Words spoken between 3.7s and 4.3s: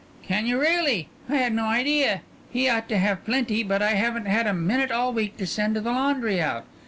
I haven't